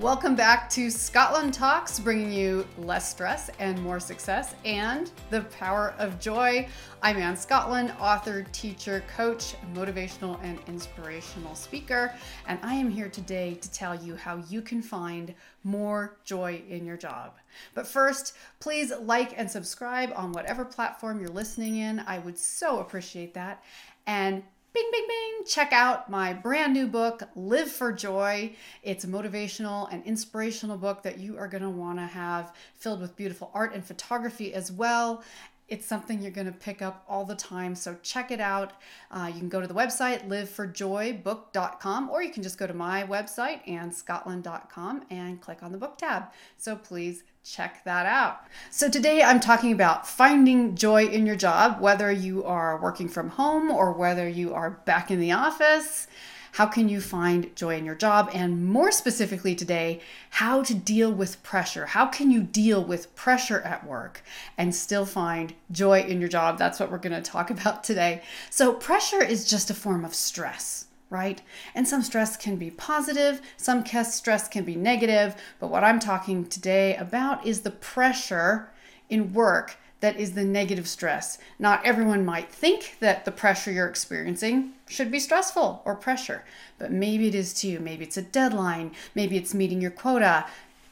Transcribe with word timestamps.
Welcome 0.00 0.34
back 0.34 0.70
to 0.70 0.90
Scotland 0.90 1.52
Talks, 1.52 2.00
bringing 2.00 2.32
you 2.32 2.66
less 2.78 3.10
stress 3.10 3.50
and 3.58 3.78
more 3.82 4.00
success 4.00 4.54
and 4.64 5.10
the 5.28 5.42
power 5.42 5.92
of 5.98 6.18
joy. 6.18 6.66
I'm 7.02 7.18
Anne 7.18 7.36
Scotland, 7.36 7.92
author, 8.00 8.46
teacher, 8.50 9.04
coach, 9.14 9.56
motivational, 9.74 10.42
and 10.42 10.58
inspirational 10.68 11.54
speaker. 11.54 12.14
And 12.46 12.58
I 12.62 12.76
am 12.76 12.88
here 12.88 13.10
today 13.10 13.58
to 13.60 13.70
tell 13.72 13.94
you 13.94 14.16
how 14.16 14.42
you 14.48 14.62
can 14.62 14.80
find 14.80 15.34
more 15.64 16.16
joy 16.24 16.62
in 16.66 16.86
your 16.86 16.96
job. 16.96 17.34
But 17.74 17.86
first, 17.86 18.34
please 18.58 18.94
like 19.02 19.34
and 19.38 19.50
subscribe 19.50 20.14
on 20.16 20.32
whatever 20.32 20.64
platform 20.64 21.20
you're 21.20 21.28
listening 21.28 21.76
in. 21.76 21.98
I 22.06 22.20
would 22.20 22.38
so 22.38 22.78
appreciate 22.78 23.34
that. 23.34 23.62
And 24.06 24.44
bing, 24.72 24.88
bing, 24.92 25.06
bing, 25.08 25.46
check 25.46 25.72
out 25.72 26.08
my 26.08 26.32
brand 26.32 26.72
new 26.72 26.86
book, 26.86 27.22
Live 27.34 27.70
for 27.70 27.92
Joy. 27.92 28.54
It's 28.82 29.04
a 29.04 29.08
motivational 29.08 29.92
and 29.92 30.04
inspirational 30.04 30.76
book 30.76 31.02
that 31.02 31.18
you 31.18 31.38
are 31.38 31.48
going 31.48 31.62
to 31.62 31.70
want 31.70 31.98
to 31.98 32.06
have 32.06 32.52
filled 32.76 33.00
with 33.00 33.16
beautiful 33.16 33.50
art 33.52 33.74
and 33.74 33.84
photography 33.84 34.54
as 34.54 34.70
well. 34.70 35.24
It's 35.70 35.86
something 35.86 36.20
you're 36.20 36.32
going 36.32 36.48
to 36.48 36.52
pick 36.52 36.82
up 36.82 37.04
all 37.08 37.24
the 37.24 37.34
time. 37.36 37.74
So 37.74 37.96
check 38.02 38.30
it 38.30 38.40
out. 38.40 38.72
Uh, 39.10 39.30
you 39.32 39.38
can 39.38 39.48
go 39.48 39.60
to 39.60 39.66
the 39.66 39.74
website 39.74 40.28
liveforjoybook.com 40.28 42.10
or 42.10 42.22
you 42.22 42.30
can 42.30 42.42
just 42.42 42.58
go 42.58 42.66
to 42.66 42.74
my 42.74 43.04
website 43.04 43.64
annescotland.com 43.66 45.04
and 45.10 45.40
click 45.40 45.62
on 45.62 45.72
the 45.72 45.78
book 45.78 45.96
tab. 45.96 46.24
So 46.56 46.76
please 46.76 47.22
check 47.44 47.84
that 47.84 48.04
out. 48.04 48.40
So, 48.70 48.90
today 48.90 49.22
I'm 49.22 49.40
talking 49.40 49.72
about 49.72 50.06
finding 50.06 50.74
joy 50.74 51.06
in 51.06 51.24
your 51.24 51.36
job, 51.36 51.80
whether 51.80 52.12
you 52.12 52.44
are 52.44 52.80
working 52.80 53.08
from 53.08 53.30
home 53.30 53.70
or 53.70 53.92
whether 53.92 54.28
you 54.28 54.52
are 54.52 54.70
back 54.70 55.10
in 55.10 55.20
the 55.20 55.32
office. 55.32 56.06
How 56.52 56.66
can 56.66 56.88
you 56.88 57.00
find 57.00 57.54
joy 57.54 57.76
in 57.76 57.84
your 57.84 57.94
job? 57.94 58.30
And 58.34 58.66
more 58.66 58.90
specifically 58.90 59.54
today, 59.54 60.00
how 60.30 60.62
to 60.62 60.74
deal 60.74 61.12
with 61.12 61.42
pressure. 61.42 61.86
How 61.86 62.06
can 62.06 62.30
you 62.30 62.42
deal 62.42 62.84
with 62.84 63.14
pressure 63.14 63.60
at 63.60 63.86
work 63.86 64.22
and 64.58 64.74
still 64.74 65.06
find 65.06 65.54
joy 65.70 66.02
in 66.02 66.20
your 66.20 66.28
job? 66.28 66.58
That's 66.58 66.80
what 66.80 66.90
we're 66.90 66.98
going 66.98 67.20
to 67.20 67.30
talk 67.30 67.50
about 67.56 67.84
today. 67.84 68.22
So, 68.50 68.72
pressure 68.72 69.22
is 69.22 69.48
just 69.48 69.70
a 69.70 69.74
form 69.74 70.04
of 70.04 70.14
stress 70.14 70.86
right? 71.10 71.42
And 71.74 71.86
some 71.88 72.02
stress 72.02 72.36
can 72.36 72.54
be 72.54 72.70
positive, 72.70 73.42
some 73.56 73.84
stress 73.84 74.46
can 74.46 74.64
be 74.64 74.76
negative, 74.76 75.34
but 75.58 75.68
what 75.68 75.82
I'm 75.82 75.98
talking 75.98 76.46
today 76.46 76.94
about 76.94 77.44
is 77.44 77.62
the 77.62 77.72
pressure 77.72 78.70
in 79.08 79.32
work 79.32 79.76
that 80.00 80.18
is 80.18 80.32
the 80.32 80.44
negative 80.44 80.88
stress. 80.88 81.38
Not 81.58 81.84
everyone 81.84 82.24
might 82.24 82.50
think 82.50 82.96
that 83.00 83.24
the 83.24 83.32
pressure 83.32 83.70
you're 83.70 83.88
experiencing 83.88 84.72
should 84.88 85.10
be 85.10 85.20
stressful 85.20 85.82
or 85.84 85.94
pressure, 85.94 86.44
but 86.78 86.90
maybe 86.90 87.28
it 87.28 87.34
is 87.34 87.52
to 87.54 87.68
you. 87.68 87.80
Maybe 87.80 88.04
it's 88.04 88.16
a 88.16 88.22
deadline, 88.22 88.92
maybe 89.14 89.36
it's 89.36 89.54
meeting 89.54 89.80
your 89.80 89.90
quota, 89.90 90.46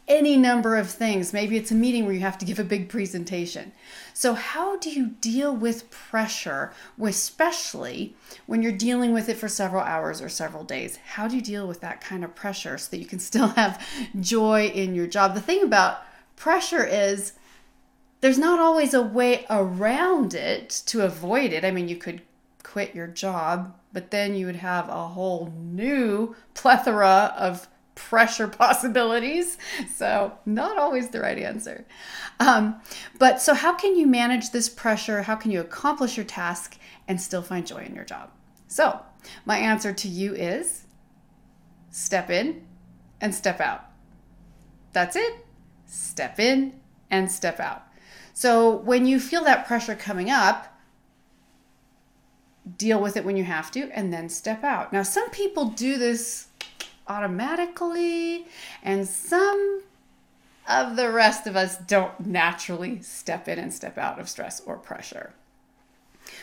any 0.09 0.36
number 0.36 0.77
of 0.77 0.91
things. 0.91 1.33
Maybe 1.33 1.56
it's 1.56 1.70
a 1.70 1.75
meeting 1.75 2.05
where 2.05 2.14
you 2.14 2.20
have 2.20 2.39
to 2.39 2.45
give 2.45 2.59
a 2.59 2.64
big 2.64 2.89
presentation. 2.89 3.73
So, 4.14 4.34
how 4.34 4.79
do 4.79 4.91
you 4.91 5.09
deal 5.20 5.55
with 5.55 5.91
pressure, 5.91 6.73
especially 7.01 8.17
when 8.47 8.62
you're 8.62 8.73
dealing 8.73 9.12
with 9.12 9.29
it 9.29 9.36
for 9.36 9.48
several 9.48 9.83
hours 9.83 10.20
or 10.23 10.29
several 10.29 10.64
days? 10.64 10.98
How 11.05 11.29
do 11.29 11.36
you 11.36 11.42
deal 11.42 11.69
with 11.69 11.81
that 11.81 12.01
kind 12.01 12.25
of 12.25 12.34
pressure 12.34 12.79
so 12.79 12.91
that 12.91 12.98
you 12.98 13.06
can 13.06 13.19
still 13.19 13.48
have 13.56 13.86
joy 14.19 14.67
in 14.67 14.95
your 14.95 15.06
job? 15.06 15.34
The 15.34 15.41
thing 15.41 15.62
about 15.62 16.03
pressure 16.36 16.84
is 16.84 17.34
there's 18.20 18.38
not 18.38 18.58
always 18.58 18.94
a 18.94 19.02
way 19.02 19.47
around 19.48 20.34
it 20.34 20.70
to 20.86 21.05
avoid 21.05 21.52
it. 21.52 21.64
I 21.64 21.70
mean, 21.70 21.88
you 21.88 21.97
could 21.97 22.22
quit 22.62 22.94
your 22.94 23.06
job, 23.06 23.74
but 23.92 24.11
then 24.11 24.34
you 24.34 24.47
would 24.47 24.56
have 24.56 24.88
a 24.88 25.08
whole 25.08 25.52
new 25.56 26.34
plethora 26.55 27.33
of 27.36 27.68
pressure 27.95 28.48
possibilities. 28.64 29.58
So, 29.95 30.39
not 30.46 30.79
always 30.79 31.08
the 31.08 31.20
right 31.20 31.39
answer. 31.39 31.84
Um, 32.40 32.80
but 33.18 33.40
so, 33.40 33.55
how 33.55 33.74
can 33.74 33.96
you 33.96 34.06
manage 34.06 34.50
this 34.50 34.68
pressure? 34.68 35.23
How 35.23 35.36
can 35.36 35.50
you 35.50 35.61
accomplish 35.61 36.17
your 36.17 36.27
task 36.27 36.77
and 37.06 37.20
still 37.20 37.42
find 37.42 37.67
joy 37.67 37.85
in 37.85 37.95
your 37.95 38.05
job? 38.05 38.30
So, 38.67 39.00
my 39.45 39.58
answer 39.58 39.92
to 39.92 40.08
you 40.08 40.35
is 40.35 40.85
step 41.90 42.30
in 42.30 42.67
and 43.20 43.35
step 43.35 43.61
out. 43.61 43.85
That's 44.92 45.17
it. 45.17 45.46
Step 45.86 46.39
in 46.39 46.80
and 47.11 47.30
step 47.30 47.61
out. 47.61 47.87
So, 48.38 48.70
when 48.70 49.04
you 49.04 49.18
feel 49.18 49.42
that 49.42 49.66
pressure 49.66 49.96
coming 49.96 50.30
up, 50.30 50.78
deal 52.76 53.00
with 53.02 53.16
it 53.16 53.24
when 53.24 53.36
you 53.36 53.42
have 53.42 53.72
to 53.72 53.90
and 53.90 54.12
then 54.12 54.28
step 54.28 54.62
out. 54.62 54.92
Now, 54.92 55.02
some 55.02 55.28
people 55.30 55.70
do 55.70 55.98
this 55.98 56.46
automatically, 57.08 58.46
and 58.84 59.08
some 59.08 59.82
of 60.68 60.94
the 60.94 61.10
rest 61.10 61.48
of 61.48 61.56
us 61.56 61.78
don't 61.78 62.28
naturally 62.28 63.02
step 63.02 63.48
in 63.48 63.58
and 63.58 63.74
step 63.74 63.98
out 63.98 64.20
of 64.20 64.28
stress 64.28 64.60
or 64.60 64.76
pressure. 64.76 65.32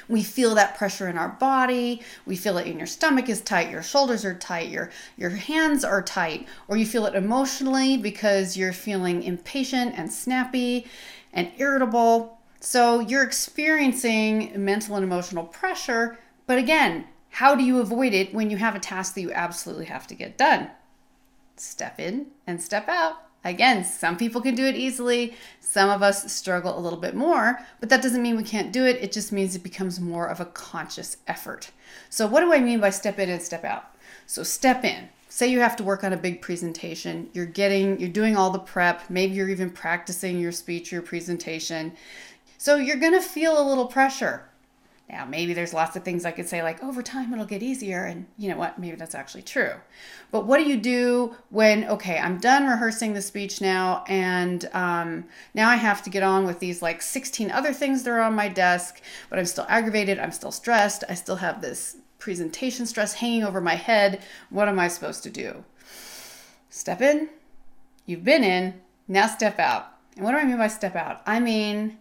We 0.10 0.22
feel 0.22 0.54
that 0.56 0.78
pressure 0.78 1.08
in 1.08 1.18
our 1.18 1.30
body. 1.30 2.02
We 2.26 2.36
feel 2.36 2.58
it 2.58 2.68
in 2.68 2.78
your 2.78 2.88
stomach 2.88 3.30
is 3.30 3.40
tight, 3.40 3.72
your 3.72 3.84
shoulders 3.84 4.26
are 4.26 4.34
tight, 4.34 4.68
your 4.68 4.90
your 5.16 5.30
hands 5.30 5.86
are 5.86 6.02
tight, 6.02 6.48
or 6.68 6.76
you 6.76 6.86
feel 6.86 7.06
it 7.06 7.16
emotionally 7.16 7.96
because 7.96 8.58
you're 8.58 8.74
feeling 8.74 9.24
impatient 9.24 9.94
and 9.98 10.12
snappy 10.12 10.88
and 11.36 11.52
irritable. 11.58 12.40
So 12.60 13.00
you're 13.02 13.24
experiencing 13.24 14.52
mental 14.56 14.96
and 14.96 15.04
emotional 15.04 15.44
pressure, 15.44 16.18
but 16.48 16.58
again, 16.58 17.06
how 17.30 17.54
do 17.54 17.64
you 17.64 17.80
avoid 17.80 18.14
it 18.14 18.34
when 18.34 18.50
you 18.50 18.58
have 18.58 18.76
a 18.76 18.80
task 18.80 19.14
that 19.14 19.22
you 19.22 19.32
absolutely 19.34 19.86
have 19.86 20.08
to 20.08 20.16
get 20.16 20.38
done? 20.38 20.72
Step 21.58 22.00
in 22.00 22.28
and 22.48 22.62
step 22.62 22.88
out. 22.88 23.18
Again, 23.44 23.86
some 23.86 24.18
people 24.18 24.42
can 24.42 24.56
do 24.56 24.66
it 24.66 24.76
easily. 24.76 25.36
Some 25.60 25.90
of 25.90 26.02
us 26.02 26.34
struggle 26.34 26.78
a 26.78 26.82
little 26.82 26.98
bit 26.98 27.14
more, 27.14 27.60
but 27.80 27.90
that 27.90 28.02
doesn't 28.02 28.24
mean 28.24 28.38
we 28.38 28.44
can't 28.44 28.72
do 28.74 28.86
it. 28.86 29.04
It 29.04 29.12
just 29.12 29.32
means 29.32 29.56
it 29.56 29.64
becomes 29.64 30.00
more 30.00 30.28
of 30.28 30.40
a 30.40 30.46
conscious 30.46 31.18
effort. 31.28 31.70
So, 32.10 32.26
what 32.26 32.40
do 32.40 32.52
I 32.52 32.60
mean 32.60 32.80
by 32.80 32.90
step 32.90 33.20
in 33.20 33.30
and 33.30 33.42
step 33.42 33.64
out? 33.64 33.96
So, 34.26 34.42
step 34.42 34.84
in. 34.84 35.10
Say 35.36 35.48
you 35.48 35.60
have 35.60 35.76
to 35.76 35.84
work 35.84 36.06
on 36.06 36.14
a 36.14 36.18
big 36.18 36.42
presentation. 36.42 37.30
You're 37.34 37.46
getting, 37.46 38.00
you're 38.00 38.08
doing 38.08 38.38
all 38.38 38.52
the 38.52 38.60
prep. 38.60 39.10
Maybe 39.10 39.34
you're 39.34 39.50
even 39.50 39.70
practicing 39.70 40.40
your 40.40 40.54
speech, 40.54 40.94
your 40.94 41.02
presentation. 41.02 41.92
So, 42.58 42.78
you're 42.78 42.96
going 42.96 43.14
to 43.14 43.22
feel 43.22 43.62
a 43.62 43.68
little 43.68 43.88
pressure 43.88 44.50
now, 45.08 45.24
maybe 45.24 45.54
there's 45.54 45.74
lots 45.74 45.96
of 45.96 46.04
things 46.04 46.26
I 46.26 46.32
could 46.32 46.50
say, 46.50 46.64
like 46.64 46.82
over 46.82 47.04
time 47.04 47.32
it'll 47.32 47.46
get 47.46 47.62
easier, 47.62 48.06
and 48.06 48.26
you 48.40 48.50
know 48.50 48.58
what? 48.58 48.80
Maybe 48.80 48.96
that's 48.96 49.14
actually 49.14 49.44
true. 49.44 49.74
But 50.32 50.48
what 50.48 50.58
do 50.58 50.64
you 50.64 50.78
do 50.78 51.36
when, 51.52 51.84
okay, 51.86 52.18
I'm 52.18 52.40
done 52.40 52.66
rehearsing 52.66 53.14
the 53.14 53.22
speech 53.22 53.62
now, 53.62 54.04
and 54.08 54.68
um, 54.74 55.26
now 55.54 55.70
I 55.70 55.76
have 55.76 56.02
to 56.04 56.10
get 56.10 56.24
on 56.24 56.48
with 56.48 56.58
these 56.58 56.82
like 56.82 57.04
16 57.04 57.52
other 57.52 57.72
things 57.72 58.02
that 58.04 58.10
are 58.10 58.22
on 58.22 58.34
my 58.34 58.48
desk, 58.48 59.00
but 59.30 59.38
I'm 59.38 59.46
still 59.46 59.68
aggravated, 59.70 60.18
I'm 60.18 60.32
still 60.32 60.52
stressed, 60.52 61.04
I 61.08 61.14
still 61.14 61.36
have 61.36 61.62
this 61.62 61.98
presentation 62.20 62.86
stress 62.86 63.14
hanging 63.14 63.44
over 63.44 63.62
my 63.62 63.76
head. 63.76 64.22
What 64.50 64.68
am 64.68 64.80
I 64.80 64.88
supposed 64.88 65.24
to 65.24 65.30
do? 65.30 65.64
Step 66.70 67.02
in, 67.02 67.30
you've 68.06 68.24
been 68.24 68.44
in, 68.44 68.82
now 69.08 69.28
step 69.28 69.60
out. 69.60 69.94
And 70.16 70.26
what 70.26 70.32
do 70.32 70.38
I 70.38 70.46
mean 70.46 70.58
by 70.58 70.68
step 70.68 70.96
out? 70.96 71.22
I 71.26 71.40
mean, 71.40 71.98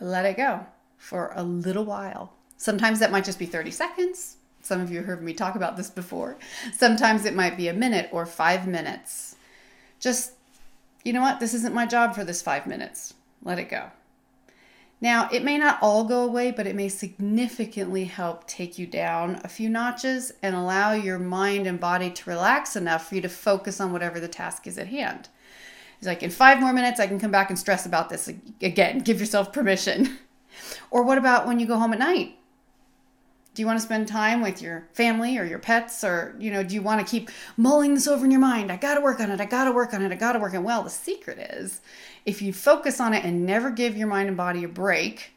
let 0.00 0.26
it 0.26 0.36
go 0.36 0.66
for 0.96 1.32
a 1.34 1.42
little 1.42 1.84
while. 1.84 2.32
Sometimes 2.56 2.98
that 2.98 3.10
might 3.10 3.24
just 3.24 3.38
be 3.38 3.46
30 3.46 3.70
seconds. 3.70 4.36
Some 4.62 4.80
of 4.80 4.90
you 4.90 5.02
heard 5.02 5.22
me 5.22 5.32
talk 5.32 5.54
about 5.54 5.76
this 5.76 5.90
before. 5.90 6.36
Sometimes 6.72 7.24
it 7.24 7.34
might 7.34 7.56
be 7.56 7.68
a 7.68 7.72
minute 7.72 8.10
or 8.12 8.26
five 8.26 8.66
minutes. 8.66 9.36
Just, 9.98 10.32
you 11.04 11.12
know 11.12 11.22
what? 11.22 11.40
This 11.40 11.54
isn't 11.54 11.74
my 11.74 11.86
job 11.86 12.14
for 12.14 12.24
this 12.24 12.42
five 12.42 12.66
minutes. 12.66 13.14
Let 13.42 13.58
it 13.58 13.70
go. 13.70 13.90
Now, 15.02 15.30
it 15.32 15.42
may 15.42 15.56
not 15.56 15.78
all 15.80 16.04
go 16.04 16.24
away, 16.24 16.50
but 16.50 16.66
it 16.66 16.76
may 16.76 16.88
significantly 16.88 18.04
help 18.04 18.46
take 18.46 18.78
you 18.78 18.86
down 18.86 19.40
a 19.42 19.48
few 19.48 19.70
notches 19.70 20.32
and 20.42 20.54
allow 20.54 20.92
your 20.92 21.18
mind 21.18 21.66
and 21.66 21.80
body 21.80 22.10
to 22.10 22.30
relax 22.30 22.76
enough 22.76 23.08
for 23.08 23.14
you 23.14 23.22
to 23.22 23.28
focus 23.28 23.80
on 23.80 23.92
whatever 23.92 24.20
the 24.20 24.28
task 24.28 24.66
is 24.66 24.76
at 24.76 24.88
hand. 24.88 25.28
It's 25.98 26.06
like, 26.06 26.22
in 26.22 26.30
five 26.30 26.60
more 26.60 26.72
minutes, 26.72 27.00
I 27.00 27.06
can 27.06 27.18
come 27.18 27.30
back 27.30 27.48
and 27.48 27.58
stress 27.58 27.86
about 27.86 28.10
this 28.10 28.28
again. 28.28 28.98
Give 28.98 29.20
yourself 29.20 29.52
permission. 29.52 30.18
Or 30.90 31.04
what 31.04 31.16
about 31.16 31.46
when 31.46 31.60
you 31.60 31.66
go 31.66 31.78
home 31.78 31.92
at 31.92 32.00
night? 32.00 32.36
Do 33.54 33.62
you 33.62 33.66
want 33.66 33.78
to 33.78 33.84
spend 33.84 34.06
time 34.06 34.42
with 34.42 34.62
your 34.62 34.88
family 34.92 35.36
or 35.36 35.44
your 35.44 35.58
pets? 35.58 36.04
Or, 36.04 36.36
you 36.38 36.50
know, 36.50 36.62
do 36.62 36.74
you 36.74 36.82
want 36.82 37.04
to 37.04 37.10
keep 37.10 37.30
mulling 37.56 37.94
this 37.94 38.06
over 38.06 38.24
in 38.24 38.30
your 38.30 38.40
mind? 38.40 38.70
I 38.70 38.76
got 38.76 38.94
to 38.94 39.00
work 39.00 39.20
on 39.20 39.30
it. 39.30 39.40
I 39.40 39.44
got 39.44 39.64
to 39.64 39.72
work 39.72 39.92
on 39.92 40.02
it. 40.02 40.12
I 40.12 40.14
got 40.14 40.32
to 40.32 40.38
work 40.38 40.54
on 40.54 40.60
it. 40.60 40.64
Well, 40.64 40.82
the 40.82 40.90
secret 40.90 41.38
is 41.38 41.80
if 42.24 42.40
you 42.40 42.52
focus 42.52 43.00
on 43.00 43.12
it 43.12 43.24
and 43.24 43.44
never 43.44 43.70
give 43.70 43.96
your 43.96 44.06
mind 44.06 44.28
and 44.28 44.36
body 44.36 44.62
a 44.62 44.68
break, 44.68 45.32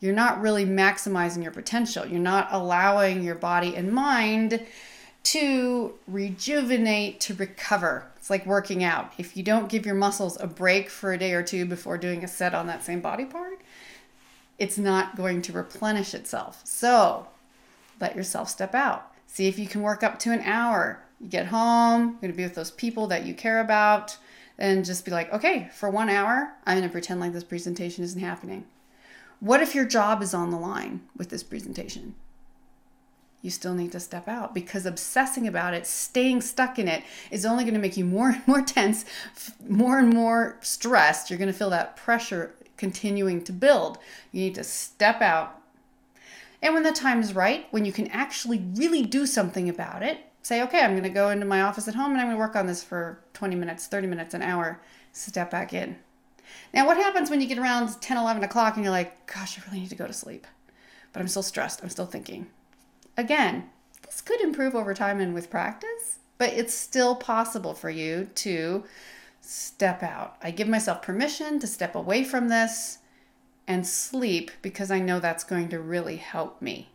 you're 0.00 0.14
not 0.14 0.40
really 0.40 0.64
maximizing 0.64 1.42
your 1.42 1.52
potential. 1.52 2.06
You're 2.06 2.18
not 2.18 2.48
allowing 2.50 3.22
your 3.22 3.34
body 3.34 3.76
and 3.76 3.92
mind 3.92 4.64
to 5.22 5.92
rejuvenate, 6.08 7.20
to 7.20 7.34
recover. 7.34 8.06
It's 8.16 8.30
like 8.30 8.46
working 8.46 8.82
out. 8.82 9.12
If 9.18 9.36
you 9.36 9.42
don't 9.42 9.68
give 9.68 9.84
your 9.84 9.94
muscles 9.94 10.40
a 10.40 10.46
break 10.46 10.88
for 10.88 11.12
a 11.12 11.18
day 11.18 11.34
or 11.34 11.42
two 11.42 11.66
before 11.66 11.98
doing 11.98 12.24
a 12.24 12.28
set 12.28 12.54
on 12.54 12.66
that 12.68 12.82
same 12.82 13.00
body 13.00 13.26
part, 13.26 13.60
it's 14.58 14.78
not 14.78 15.16
going 15.16 15.42
to 15.42 15.52
replenish 15.52 16.14
itself. 16.14 16.62
So 16.64 17.26
let 18.00 18.16
yourself 18.16 18.48
step 18.48 18.74
out. 18.74 19.12
See 19.26 19.46
if 19.46 19.58
you 19.58 19.66
can 19.66 19.82
work 19.82 20.02
up 20.02 20.18
to 20.20 20.32
an 20.32 20.40
hour 20.40 21.02
You 21.20 21.28
get 21.28 21.46
home, 21.46 22.18
you're 22.20 22.30
to 22.30 22.36
be 22.36 22.42
with 22.42 22.54
those 22.54 22.70
people 22.70 23.06
that 23.08 23.24
you 23.24 23.34
care 23.34 23.60
about, 23.60 24.16
and 24.58 24.84
just 24.84 25.04
be 25.04 25.10
like, 25.10 25.32
okay, 25.32 25.70
for 25.74 25.88
one 25.88 26.08
hour, 26.08 26.54
I'm 26.66 26.82
to 26.82 26.88
pretend 26.88 27.20
like 27.20 27.32
this 27.32 27.44
presentation 27.44 28.04
isn't 28.04 28.20
happening. 28.20 28.66
What 29.40 29.62
if 29.62 29.74
your 29.74 29.86
job 29.86 30.22
is 30.22 30.34
on 30.34 30.50
the 30.50 30.58
line 30.58 31.00
with 31.16 31.30
this 31.30 31.42
presentation? 31.42 32.14
You 33.42 33.50
still 33.50 33.72
need 33.72 33.92
to 33.92 34.00
step 34.00 34.28
out 34.28 34.54
because 34.54 34.84
obsessing 34.84 35.48
about 35.48 35.72
it, 35.72 35.86
staying 35.86 36.42
stuck 36.42 36.78
in 36.78 36.88
it, 36.88 37.02
is 37.30 37.46
only 37.46 37.64
going 37.64 37.74
to 37.74 37.80
make 37.80 37.96
you 37.96 38.04
more 38.04 38.30
and 38.30 38.42
more 38.46 38.60
tense, 38.60 39.06
more 39.66 39.98
and 39.98 40.12
more 40.12 40.58
stressed. 40.60 41.30
You're 41.30 41.38
going 41.38 41.50
to 41.50 41.58
feel 41.58 41.70
that 41.70 41.96
pressure 41.96 42.54
continuing 42.76 43.42
to 43.44 43.52
build. 43.52 43.98
You 44.30 44.42
need 44.42 44.54
to 44.56 44.64
step 44.64 45.22
out. 45.22 45.59
And 46.62 46.74
when 46.74 46.82
the 46.82 46.92
time 46.92 47.20
is 47.20 47.34
right, 47.34 47.66
when 47.70 47.84
you 47.84 47.92
can 47.92 48.08
actually 48.08 48.64
really 48.74 49.02
do 49.02 49.26
something 49.26 49.68
about 49.68 50.02
it, 50.02 50.18
say, 50.42 50.62
okay, 50.62 50.80
I'm 50.80 50.92
going 50.92 51.02
to 51.02 51.08
go 51.08 51.30
into 51.30 51.46
my 51.46 51.62
office 51.62 51.88
at 51.88 51.94
home 51.94 52.12
and 52.12 52.20
I'm 52.20 52.26
going 52.26 52.36
to 52.36 52.40
work 52.40 52.56
on 52.56 52.66
this 52.66 52.82
for 52.82 53.20
20 53.34 53.56
minutes, 53.56 53.86
30 53.86 54.06
minutes, 54.06 54.34
an 54.34 54.42
hour, 54.42 54.80
step 55.12 55.50
back 55.50 55.72
in. 55.72 55.96
Now, 56.74 56.86
what 56.86 56.96
happens 56.96 57.30
when 57.30 57.40
you 57.40 57.46
get 57.46 57.58
around 57.58 58.00
10, 58.00 58.16
11 58.16 58.44
o'clock 58.44 58.76
and 58.76 58.84
you're 58.84 58.92
like, 58.92 59.26
gosh, 59.32 59.58
I 59.58 59.62
really 59.66 59.80
need 59.80 59.90
to 59.90 59.96
go 59.96 60.06
to 60.06 60.12
sleep, 60.12 60.46
but 61.12 61.20
I'm 61.20 61.28
still 61.28 61.42
stressed, 61.42 61.82
I'm 61.82 61.88
still 61.88 62.06
thinking? 62.06 62.48
Again, 63.16 63.70
this 64.04 64.20
could 64.20 64.40
improve 64.40 64.74
over 64.74 64.94
time 64.94 65.20
and 65.20 65.34
with 65.34 65.50
practice, 65.50 66.18
but 66.38 66.52
it's 66.52 66.74
still 66.74 67.14
possible 67.14 67.74
for 67.74 67.90
you 67.90 68.28
to 68.36 68.84
step 69.40 70.02
out. 70.02 70.36
I 70.42 70.50
give 70.50 70.68
myself 70.68 71.02
permission 71.02 71.58
to 71.60 71.66
step 71.66 71.94
away 71.94 72.24
from 72.24 72.48
this 72.48 72.98
and 73.66 73.86
sleep 73.86 74.50
because 74.62 74.90
I 74.90 75.00
know 75.00 75.20
that's 75.20 75.44
going 75.44 75.68
to 75.68 75.78
really 75.78 76.16
help 76.16 76.60
me. 76.60 76.90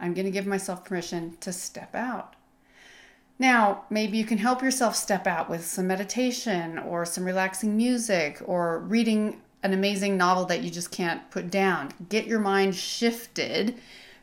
I'm 0.00 0.14
going 0.14 0.24
to 0.24 0.30
give 0.30 0.46
myself 0.46 0.84
permission 0.84 1.36
to 1.40 1.52
step 1.52 1.94
out. 1.94 2.34
Now, 3.38 3.84
maybe 3.88 4.18
you 4.18 4.24
can 4.24 4.38
help 4.38 4.62
yourself 4.62 4.96
step 4.96 5.26
out 5.26 5.48
with 5.48 5.64
some 5.64 5.86
meditation 5.86 6.78
or 6.78 7.06
some 7.06 7.24
relaxing 7.24 7.76
music 7.76 8.40
or 8.44 8.80
reading 8.80 9.40
an 9.62 9.72
amazing 9.72 10.16
novel 10.16 10.44
that 10.46 10.62
you 10.62 10.70
just 10.70 10.90
can't 10.90 11.30
put 11.30 11.50
down. 11.50 11.92
Get 12.08 12.26
your 12.26 12.40
mind 12.40 12.74
shifted 12.74 13.76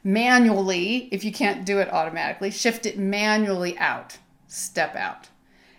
manually 0.04 1.10
if 1.12 1.24
you 1.24 1.32
can't 1.32 1.66
do 1.66 1.80
it 1.80 1.92
automatically. 1.92 2.52
Shift 2.52 2.86
it 2.86 2.98
manually 2.98 3.78
out. 3.78 4.18
Step 4.48 4.96
out. 4.96 5.30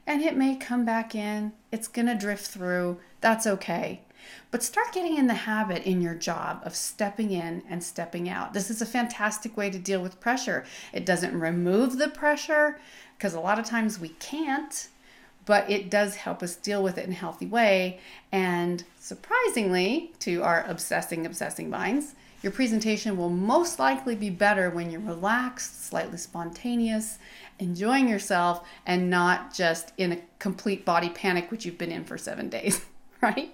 And 0.06 0.22
it 0.22 0.36
may 0.36 0.56
come 0.56 0.84
back 0.84 1.14
in. 1.14 1.52
It's 1.70 1.88
going 1.88 2.06
to 2.06 2.14
drift 2.14 2.46
through. 2.46 2.98
That's 3.20 3.46
okay. 3.46 4.02
But 4.50 4.62
start 4.62 4.92
getting 4.92 5.16
in 5.16 5.26
the 5.26 5.34
habit 5.34 5.84
in 5.84 6.00
your 6.00 6.14
job 6.14 6.62
of 6.64 6.74
stepping 6.74 7.30
in 7.30 7.62
and 7.68 7.82
stepping 7.82 8.28
out. 8.28 8.52
This 8.52 8.70
is 8.70 8.80
a 8.80 8.86
fantastic 8.86 9.56
way 9.56 9.70
to 9.70 9.78
deal 9.78 10.00
with 10.00 10.20
pressure. 10.20 10.64
It 10.92 11.04
doesn't 11.06 11.38
remove 11.38 11.98
the 11.98 12.08
pressure 12.08 12.80
because 13.16 13.34
a 13.34 13.40
lot 13.40 13.58
of 13.58 13.64
times 13.64 13.98
we 13.98 14.10
can't, 14.10 14.88
but 15.44 15.68
it 15.70 15.90
does 15.90 16.16
help 16.16 16.42
us 16.42 16.56
deal 16.56 16.82
with 16.82 16.98
it 16.98 17.06
in 17.06 17.12
a 17.12 17.16
healthy 17.16 17.46
way. 17.46 18.00
And 18.30 18.84
surprisingly, 18.98 20.12
to 20.20 20.42
our 20.42 20.64
obsessing, 20.66 21.26
obsessing 21.26 21.70
minds, 21.70 22.14
your 22.42 22.52
presentation 22.52 23.16
will 23.16 23.30
most 23.30 23.78
likely 23.78 24.14
be 24.14 24.30
better 24.30 24.70
when 24.70 24.90
you're 24.90 25.00
relaxed, 25.00 25.84
slightly 25.84 26.18
spontaneous, 26.18 27.18
enjoying 27.58 28.08
yourself, 28.08 28.64
and 28.86 29.10
not 29.10 29.52
just 29.52 29.92
in 29.96 30.12
a 30.12 30.20
complete 30.38 30.84
body 30.84 31.08
panic, 31.08 31.50
which 31.50 31.66
you've 31.66 31.78
been 31.78 31.90
in 31.90 32.04
for 32.04 32.16
seven 32.16 32.48
days, 32.48 32.84
right? 33.20 33.52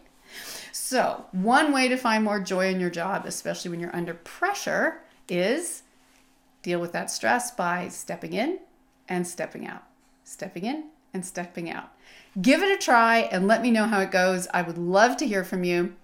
So, 0.77 1.27
one 1.31 1.73
way 1.73 1.87
to 1.87 1.97
find 1.97 2.25
more 2.25 2.41
joy 2.41 2.69
in 2.69 2.81
your 2.81 2.91
job, 2.91 3.27
especially 3.27 3.71
when 3.71 3.79
you're 3.79 3.95
under 3.95 4.15
pressure, 4.15 5.03
is 5.29 5.85
deal 6.63 6.81
with 6.81 6.91
that 6.91 7.13
stress 7.13 7.53
by 7.53 7.87
stepping 7.87 8.33
in 8.33 8.59
and 9.09 9.25
stepping 9.25 9.69
out. 9.69 9.85
Stepping 10.25 10.65
in 10.65 10.87
and 11.13 11.25
stepping 11.25 11.71
out. 11.71 11.93
Give 12.43 12.61
it 12.61 12.77
a 12.77 12.77
try 12.77 13.19
and 13.19 13.47
let 13.47 13.63
me 13.63 13.71
know 13.71 13.85
how 13.85 14.01
it 14.01 14.11
goes. 14.11 14.49
I 14.53 14.63
would 14.63 14.77
love 14.77 15.17
to 15.19 15.29
hear 15.29 15.45
from 15.45 15.63
you. 15.63 15.95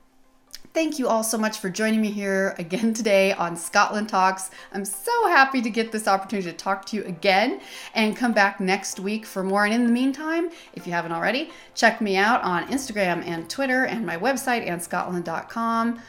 Thank 0.73 1.01
you 1.01 1.09
all 1.09 1.25
so 1.25 1.37
much 1.37 1.59
for 1.59 1.69
joining 1.69 2.01
me 2.01 2.13
here 2.13 2.55
again 2.59 2.95
today 2.95 3.33
on 3.33 3.57
Scotland 3.57 4.09
Talks. 4.09 4.53
I'm 4.73 4.85
so 4.85 5.27
happy 5.27 5.61
to 5.61 5.69
get 5.69 5.91
this 5.91 6.07
opportunity 6.07 6.49
to 6.49 6.57
talk 6.57 6.87
to 6.87 6.97
you 6.97 7.05
again 7.05 7.61
and 7.95 8.17
come 8.17 8.33
back 8.33 8.61
next 8.61 9.01
week 9.01 9.27
for 9.27 9.43
more. 9.43 9.65
And 9.65 9.75
in 9.75 9.85
the 9.85 9.93
meantime, 9.93 10.51
if 10.75 10.87
you 10.87 10.93
haven't 10.93 11.11
already, 11.11 11.51
check 11.75 12.01
me 12.01 12.17
out 12.17 12.41
on 12.43 12.69
Instagram 12.69 13.27
and 13.27 13.51
Twitter 13.51 13.87
and 13.87 14.07
my 14.07 14.17
website, 14.17 14.65
annescotland.com. 14.69 16.01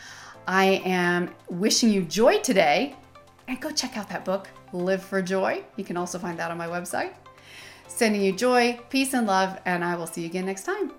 I 0.48 0.66
am 0.86 1.34
wishing 1.50 1.90
you 1.90 2.04
joy 2.04 2.40
today 2.40 2.96
and 3.48 3.60
go 3.60 3.72
check 3.72 3.98
out 3.98 4.10
that 4.10 4.24
book, 4.24 4.48
Live 4.74 5.02
for 5.02 5.24
Joy. 5.24 5.64
You 5.76 5.84
can 5.84 5.98
also 5.98 6.20
find 6.20 6.38
that 6.38 6.52
on 6.52 6.58
my 6.60 6.68
website. 6.68 7.14
Sending 7.88 8.22
you 8.22 8.32
joy, 8.32 8.80
peace, 8.90 9.14
and 9.14 9.26
love, 9.26 9.60
and 9.66 9.84
I 9.84 9.96
will 9.96 10.08
see 10.08 10.22
you 10.22 10.28
again 10.28 10.46
next 10.46 10.64
time. 10.64 10.91